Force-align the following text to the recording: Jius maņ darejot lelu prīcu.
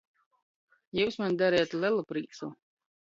Jius 0.99 1.19
maņ 1.23 1.37
darejot 1.43 1.77
lelu 1.85 2.07
prīcu. 2.13 2.51